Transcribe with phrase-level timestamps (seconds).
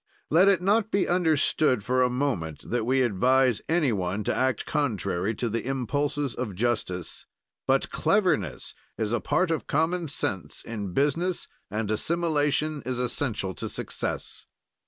[0.31, 4.65] Let it not be understood for a moment, that we advise any one to act
[4.65, 7.27] contrary to the impulses of justice.
[7.67, 13.69] But cleverness is a part of common sense in business, and assimilation is essential to
[13.69, 14.47] success.